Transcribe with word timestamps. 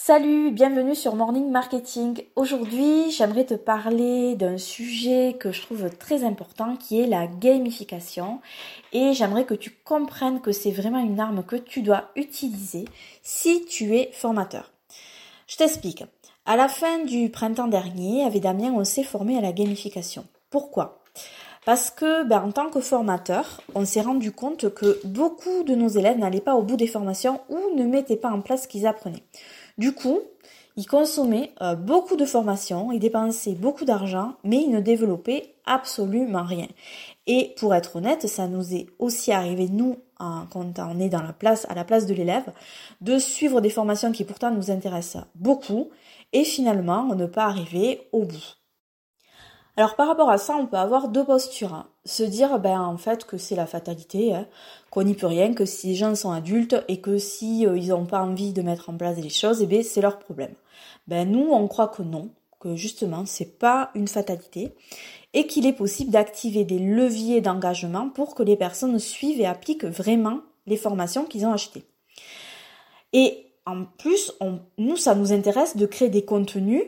Salut, 0.00 0.52
bienvenue 0.52 0.94
sur 0.94 1.16
Morning 1.16 1.50
Marketing. 1.50 2.22
Aujourd'hui, 2.36 3.10
j'aimerais 3.10 3.44
te 3.44 3.54
parler 3.54 4.36
d'un 4.36 4.56
sujet 4.56 5.36
que 5.38 5.50
je 5.50 5.60
trouve 5.60 5.90
très 5.90 6.22
important 6.22 6.76
qui 6.76 7.00
est 7.00 7.06
la 7.06 7.26
gamification 7.26 8.40
et 8.92 9.12
j'aimerais 9.12 9.44
que 9.44 9.54
tu 9.54 9.72
comprennes 9.84 10.40
que 10.40 10.52
c'est 10.52 10.70
vraiment 10.70 11.00
une 11.00 11.18
arme 11.18 11.42
que 11.42 11.56
tu 11.56 11.82
dois 11.82 12.04
utiliser 12.14 12.84
si 13.22 13.66
tu 13.66 13.96
es 13.96 14.10
formateur. 14.12 14.70
Je 15.48 15.56
t'explique. 15.56 16.04
À 16.46 16.56
la 16.56 16.68
fin 16.68 17.04
du 17.04 17.28
printemps 17.28 17.66
dernier, 17.66 18.22
avec 18.22 18.40
Damien, 18.40 18.72
on 18.74 18.84
s'est 18.84 19.02
formé 19.02 19.36
à 19.36 19.42
la 19.42 19.52
gamification. 19.52 20.24
Pourquoi? 20.48 21.02
Parce 21.66 21.90
que 21.90 22.22
ben, 22.22 22.40
en 22.44 22.52
tant 22.52 22.70
que 22.70 22.80
formateur, 22.80 23.60
on 23.74 23.84
s'est 23.84 24.00
rendu 24.00 24.30
compte 24.30 24.72
que 24.72 25.00
beaucoup 25.04 25.64
de 25.64 25.74
nos 25.74 25.88
élèves 25.88 26.18
n'allaient 26.18 26.40
pas 26.40 26.54
au 26.54 26.62
bout 26.62 26.76
des 26.76 26.86
formations 26.86 27.40
ou 27.50 27.58
ne 27.76 27.84
mettaient 27.84 28.16
pas 28.16 28.30
en 28.30 28.40
place 28.40 28.62
ce 28.62 28.68
qu'ils 28.68 28.86
apprenaient. 28.86 29.24
Du 29.78 29.92
coup, 29.92 30.20
ils 30.76 30.86
consommaient 30.86 31.52
euh, 31.62 31.74
beaucoup 31.74 32.16
de 32.16 32.24
formations, 32.24 32.92
ils 32.92 33.00
dépensaient 33.00 33.54
beaucoup 33.54 33.84
d'argent, 33.84 34.34
mais 34.44 34.58
ils 34.58 34.70
ne 34.70 34.80
développaient 34.80 35.54
absolument 35.66 36.44
rien. 36.44 36.68
Et 37.26 37.54
pour 37.58 37.74
être 37.74 37.96
honnête, 37.96 38.26
ça 38.26 38.46
nous 38.48 38.74
est 38.74 38.86
aussi 38.98 39.32
arrivé, 39.32 39.68
nous, 39.68 39.96
quand 40.18 40.78
on 40.78 41.00
est 41.00 41.08
dans 41.08 41.22
la 41.22 41.32
place, 41.32 41.66
à 41.68 41.74
la 41.74 41.84
place 41.84 42.06
de 42.06 42.14
l'élève, 42.14 42.52
de 43.00 43.18
suivre 43.18 43.60
des 43.60 43.70
formations 43.70 44.12
qui 44.12 44.24
pourtant 44.24 44.50
nous 44.50 44.70
intéressent 44.70 45.24
beaucoup, 45.34 45.90
et 46.32 46.44
finalement, 46.44 47.14
ne 47.14 47.26
pas 47.26 47.44
arriver 47.44 48.08
au 48.12 48.24
bout. 48.24 48.56
Alors 49.78 49.94
par 49.94 50.08
rapport 50.08 50.28
à 50.28 50.38
ça, 50.38 50.56
on 50.56 50.66
peut 50.66 50.76
avoir 50.76 51.06
deux 51.06 51.24
postures. 51.24 51.72
Hein. 51.72 51.86
Se 52.04 52.24
dire 52.24 52.58
ben 52.58 52.80
en 52.80 52.96
fait 52.96 53.24
que 53.24 53.38
c'est 53.38 53.54
la 53.54 53.68
fatalité, 53.68 54.34
hein, 54.34 54.48
qu'on 54.90 55.04
n'y 55.04 55.14
peut 55.14 55.28
rien, 55.28 55.54
que 55.54 55.64
si 55.64 55.86
les 55.86 55.94
gens 55.94 56.16
sont 56.16 56.32
adultes 56.32 56.74
et 56.88 57.00
que 57.00 57.16
si 57.16 57.64
euh, 57.64 57.78
ils 57.78 57.90
n'ont 57.90 58.04
pas 58.04 58.20
envie 58.20 58.52
de 58.52 58.60
mettre 58.60 58.90
en 58.90 58.96
place 58.96 59.16
les 59.18 59.28
choses, 59.28 59.62
eh 59.62 59.66
bien 59.66 59.84
c'est 59.84 60.00
leur 60.00 60.18
problème. 60.18 60.52
Ben 61.06 61.30
nous 61.30 61.52
on 61.52 61.68
croit 61.68 61.86
que 61.86 62.02
non, 62.02 62.30
que 62.58 62.74
justement 62.74 63.24
c'est 63.24 63.56
pas 63.60 63.92
une 63.94 64.08
fatalité 64.08 64.74
et 65.32 65.46
qu'il 65.46 65.64
est 65.64 65.72
possible 65.72 66.10
d'activer 66.10 66.64
des 66.64 66.80
leviers 66.80 67.40
d'engagement 67.40 68.08
pour 68.10 68.34
que 68.34 68.42
les 68.42 68.56
personnes 68.56 68.98
suivent 68.98 69.40
et 69.40 69.46
appliquent 69.46 69.84
vraiment 69.84 70.40
les 70.66 70.76
formations 70.76 71.24
qu'ils 71.24 71.46
ont 71.46 71.52
achetées. 71.52 71.84
Et 73.12 73.46
en 73.64 73.84
plus, 73.84 74.32
nous, 74.78 74.96
ça 74.96 75.14
nous 75.14 75.32
intéresse 75.32 75.76
de 75.76 75.86
créer 75.86 76.08
des 76.08 76.24
contenus 76.24 76.82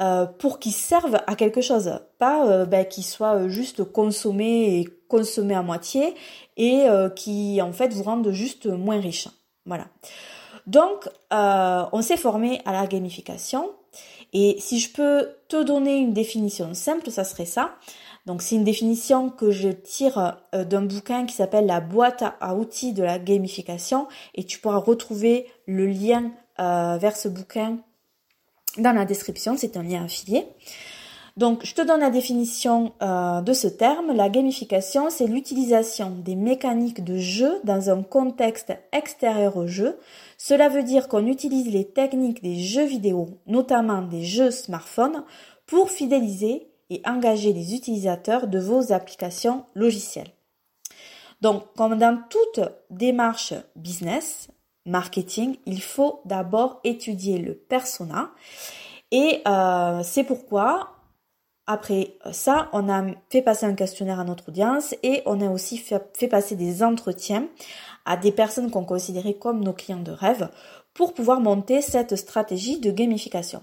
euh, 0.00 0.26
pour 0.26 0.58
qu'ils 0.58 0.72
servent 0.72 1.20
à 1.28 1.36
quelque 1.36 1.60
chose, 1.60 2.00
pas 2.18 2.48
euh, 2.48 2.66
ben, 2.66 2.84
qu'ils 2.84 3.04
soient 3.04 3.36
euh, 3.36 3.48
juste 3.48 3.84
consommés 3.84 4.80
et 4.80 4.88
consommés 5.06 5.54
à 5.54 5.62
moitié 5.62 6.16
et 6.56 6.86
qui 7.14 7.60
en 7.62 7.72
fait 7.72 7.92
vous 7.92 8.02
rendent 8.02 8.30
juste 8.30 8.66
moins 8.66 8.98
riche. 9.00 9.28
Voilà. 9.66 9.86
Donc 10.66 11.08
on 11.30 12.02
s'est 12.02 12.16
formé 12.16 12.60
à 12.64 12.72
la 12.72 12.86
gamification 12.88 13.70
et 14.32 14.56
si 14.58 14.80
je 14.80 14.92
peux 14.92 15.28
te 15.48 15.62
donner 15.62 15.98
une 15.98 16.12
définition 16.12 16.74
simple, 16.74 17.10
ça 17.10 17.22
serait 17.22 17.44
ça. 17.44 17.76
Donc 18.26 18.42
c'est 18.42 18.56
une 18.56 18.64
définition 18.64 19.30
que 19.30 19.52
je 19.52 19.68
tire 19.68 20.38
d'un 20.52 20.82
bouquin 20.82 21.26
qui 21.26 21.34
s'appelle 21.34 21.66
la 21.66 21.80
boîte 21.80 22.24
à 22.40 22.56
outils 22.56 22.92
de 22.92 23.04
la 23.04 23.20
gamification 23.20 24.08
et 24.34 24.44
tu 24.44 24.58
pourras 24.58 24.78
retrouver 24.78 25.46
le 25.66 25.86
lien 25.86 26.32
vers 26.58 27.16
ce 27.16 27.28
bouquin 27.28 27.78
dans 28.78 28.92
la 28.92 29.04
description, 29.04 29.56
c'est 29.56 29.76
un 29.76 29.82
lien 29.82 30.04
affilié. 30.04 30.46
Donc, 31.36 31.66
je 31.66 31.74
te 31.74 31.82
donne 31.82 32.00
la 32.00 32.10
définition 32.10 32.92
euh, 33.02 33.40
de 33.40 33.52
ce 33.52 33.66
terme. 33.66 34.12
La 34.12 34.28
gamification, 34.28 35.10
c'est 35.10 35.26
l'utilisation 35.26 36.10
des 36.10 36.36
mécaniques 36.36 37.02
de 37.02 37.18
jeu 37.18 37.60
dans 37.64 37.90
un 37.90 38.04
contexte 38.04 38.72
extérieur 38.92 39.56
au 39.56 39.66
jeu. 39.66 39.98
Cela 40.38 40.68
veut 40.68 40.84
dire 40.84 41.08
qu'on 41.08 41.26
utilise 41.26 41.72
les 41.72 41.86
techniques 41.88 42.42
des 42.42 42.56
jeux 42.56 42.84
vidéo, 42.84 43.40
notamment 43.48 44.02
des 44.02 44.22
jeux 44.22 44.52
smartphones, 44.52 45.24
pour 45.66 45.90
fidéliser 45.90 46.68
et 46.90 47.02
engager 47.04 47.52
les 47.52 47.74
utilisateurs 47.74 48.46
de 48.46 48.60
vos 48.60 48.92
applications 48.92 49.64
logicielles. 49.74 50.30
Donc, 51.40 51.64
comme 51.76 51.98
dans 51.98 52.22
toute 52.30 52.60
démarche 52.90 53.54
business, 53.74 54.48
marketing, 54.86 55.56
il 55.66 55.80
faut 55.80 56.20
d'abord 56.24 56.80
étudier 56.84 57.38
le 57.38 57.54
persona. 57.54 58.30
Et 59.10 59.42
euh, 59.46 60.02
c'est 60.02 60.24
pourquoi, 60.24 60.90
après 61.66 62.16
ça, 62.32 62.68
on 62.72 62.88
a 62.88 63.04
fait 63.30 63.42
passer 63.42 63.66
un 63.66 63.74
questionnaire 63.74 64.20
à 64.20 64.24
notre 64.24 64.48
audience 64.48 64.94
et 65.02 65.22
on 65.26 65.40
a 65.40 65.48
aussi 65.48 65.78
fait, 65.78 66.28
passer 66.28 66.56
des 66.56 66.82
entretiens 66.82 67.48
à 68.04 68.16
des 68.16 68.32
personnes 68.32 68.70
qu'on 68.70 68.84
considérait 68.84 69.34
comme 69.34 69.62
nos 69.62 69.72
clients 69.72 70.00
de 70.00 70.12
rêve 70.12 70.50
pour 70.92 71.14
pouvoir 71.14 71.40
monter 71.40 71.80
cette 71.80 72.16
stratégie 72.16 72.80
de 72.80 72.90
gamification. 72.90 73.62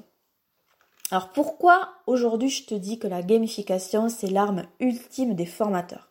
Alors 1.11 1.29
pourquoi 1.29 1.89
aujourd'hui 2.07 2.49
je 2.49 2.65
te 2.65 2.73
dis 2.73 2.97
que 2.97 3.07
la 3.07 3.21
gamification 3.21 4.07
c'est 4.07 4.29
l'arme 4.29 4.63
ultime 4.79 5.35
des 5.35 5.45
formateurs? 5.45 6.09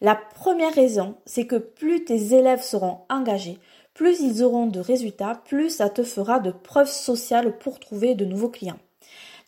La 0.00 0.14
première 0.16 0.74
raison 0.74 1.16
c'est 1.26 1.46
que 1.46 1.56
plus 1.56 2.04
tes 2.04 2.34
élèves 2.34 2.62
seront 2.62 3.00
engagés, 3.10 3.58
plus 3.98 4.20
ils 4.20 4.44
auront 4.44 4.68
de 4.68 4.78
résultats, 4.78 5.42
plus 5.44 5.70
ça 5.70 5.90
te 5.90 6.04
fera 6.04 6.38
de 6.38 6.52
preuves 6.52 6.88
sociales 6.88 7.58
pour 7.58 7.80
trouver 7.80 8.14
de 8.14 8.24
nouveaux 8.24 8.48
clients. 8.48 8.78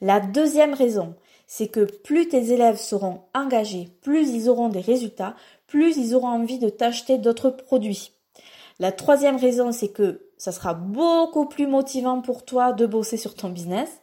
La 0.01 0.19
deuxième 0.19 0.75
raison, 0.75 1.15
c'est 1.47 1.69
que 1.69 1.85
plus 1.85 2.27
tes 2.27 2.53
élèves 2.53 2.77
seront 2.77 3.21
engagés, 3.33 3.91
plus 4.03 4.29
ils 4.31 4.49
auront 4.49 4.69
des 4.69 4.81
résultats, 4.81 5.37
plus 5.69 5.97
ils 5.97 6.17
auront 6.17 6.31
envie 6.31 6.59
de 6.59 6.69
t'acheter 6.69 7.17
d'autres 7.17 7.51
produits. 7.51 8.11
La 8.81 8.91
troisième 8.91 9.37
raison, 9.37 9.71
c'est 9.71 9.93
que 9.93 10.27
ça 10.37 10.51
sera 10.51 10.75
beaucoup 10.75 11.47
plus 11.47 11.69
motivant 11.69 12.21
pour 12.21 12.45
toi 12.45 12.73
de 12.73 12.87
bosser 12.87 13.19
sur 13.19 13.37
ton 13.37 13.51
business. 13.51 14.01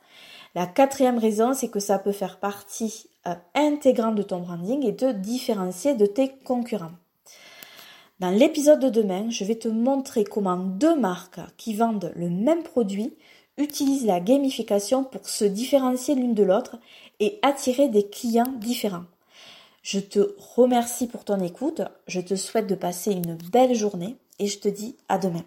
La 0.55 0.65
quatrième 0.65 1.17
raison, 1.17 1.53
c'est 1.53 1.67
que 1.67 1.81
ça 1.81 1.99
peut 1.99 2.13
faire 2.13 2.39
partie 2.39 3.09
euh, 3.27 3.35
intégrante 3.53 4.15
de 4.15 4.23
ton 4.23 4.39
branding 4.39 4.85
et 4.85 4.95
te 4.95 5.11
différencier 5.11 5.93
de 5.95 6.05
tes 6.05 6.29
concurrents. 6.45 6.93
Dans 8.19 8.31
l'épisode 8.31 8.79
de 8.79 8.89
demain, 8.89 9.29
je 9.29 9.43
vais 9.43 9.59
te 9.59 9.67
montrer 9.67 10.23
comment 10.23 10.57
deux 10.57 10.95
marques 10.95 11.39
qui 11.55 11.75
vendent 11.75 12.11
le 12.15 12.31
même 12.31 12.63
produit 12.63 13.13
utilisent 13.59 14.07
la 14.07 14.19
gamification 14.19 15.03
pour 15.03 15.29
se 15.29 15.45
différencier 15.45 16.15
l'une 16.15 16.33
de 16.33 16.41
l'autre 16.41 16.77
et 17.19 17.37
attirer 17.43 17.89
des 17.89 18.07
clients 18.07 18.51
différents. 18.59 19.05
Je 19.83 19.99
te 19.99 20.35
remercie 20.55 21.07
pour 21.07 21.25
ton 21.25 21.39
écoute, 21.41 21.81
je 22.07 22.19
te 22.19 22.35
souhaite 22.35 22.67
de 22.67 22.75
passer 22.75 23.11
une 23.11 23.37
belle 23.51 23.75
journée 23.75 24.17
et 24.39 24.47
je 24.47 24.57
te 24.57 24.67
dis 24.67 24.97
à 25.09 25.19
demain. 25.19 25.45